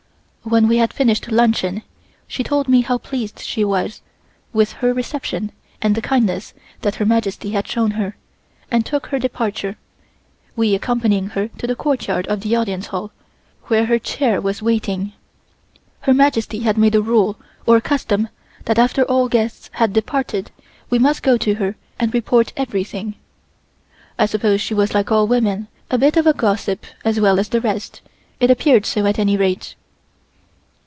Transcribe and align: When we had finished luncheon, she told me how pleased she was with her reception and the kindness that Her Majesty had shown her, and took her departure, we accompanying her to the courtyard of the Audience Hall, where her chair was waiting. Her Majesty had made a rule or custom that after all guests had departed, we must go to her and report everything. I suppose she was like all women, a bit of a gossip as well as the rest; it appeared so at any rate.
When 0.43 0.67
we 0.67 0.77
had 0.77 0.91
finished 0.91 1.31
luncheon, 1.31 1.83
she 2.27 2.43
told 2.43 2.67
me 2.67 2.81
how 2.81 2.97
pleased 2.97 3.41
she 3.41 3.63
was 3.63 4.01
with 4.51 4.71
her 4.81 4.91
reception 4.91 5.51
and 5.83 5.93
the 5.93 6.01
kindness 6.01 6.55
that 6.81 6.95
Her 6.95 7.05
Majesty 7.05 7.51
had 7.51 7.67
shown 7.67 7.91
her, 7.91 8.17
and 8.71 8.83
took 8.83 9.05
her 9.07 9.19
departure, 9.19 9.77
we 10.55 10.73
accompanying 10.73 11.27
her 11.37 11.47
to 11.59 11.67
the 11.67 11.75
courtyard 11.75 12.25
of 12.25 12.41
the 12.41 12.55
Audience 12.55 12.87
Hall, 12.87 13.11
where 13.65 13.85
her 13.85 13.99
chair 13.99 14.41
was 14.41 14.63
waiting. 14.63 15.13
Her 16.01 16.13
Majesty 16.13 16.61
had 16.61 16.75
made 16.75 16.95
a 16.95 17.03
rule 17.03 17.37
or 17.67 17.79
custom 17.79 18.27
that 18.65 18.79
after 18.79 19.03
all 19.03 19.29
guests 19.29 19.69
had 19.73 19.93
departed, 19.93 20.49
we 20.89 20.97
must 20.97 21.21
go 21.21 21.37
to 21.37 21.53
her 21.61 21.75
and 21.99 22.11
report 22.15 22.51
everything. 22.57 23.13
I 24.17 24.25
suppose 24.25 24.59
she 24.59 24.73
was 24.73 24.95
like 24.95 25.11
all 25.11 25.27
women, 25.27 25.67
a 25.91 25.99
bit 25.99 26.17
of 26.17 26.25
a 26.25 26.33
gossip 26.33 26.87
as 27.05 27.19
well 27.19 27.37
as 27.39 27.49
the 27.49 27.61
rest; 27.61 28.01
it 28.39 28.49
appeared 28.49 28.87
so 28.87 29.05
at 29.05 29.19
any 29.19 29.37
rate. 29.37 29.75